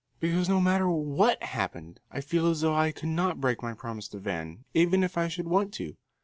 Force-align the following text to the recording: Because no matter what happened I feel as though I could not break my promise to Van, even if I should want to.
Because 0.19 0.49
no 0.49 0.59
matter 0.59 0.89
what 0.89 1.43
happened 1.43 1.99
I 2.09 2.21
feel 2.21 2.47
as 2.49 2.61
though 2.61 2.73
I 2.73 2.91
could 2.91 3.09
not 3.09 3.39
break 3.39 3.61
my 3.61 3.75
promise 3.75 4.07
to 4.07 4.17
Van, 4.17 4.63
even 4.73 5.03
if 5.03 5.15
I 5.15 5.27
should 5.27 5.47
want 5.47 5.75
to. 5.75 5.95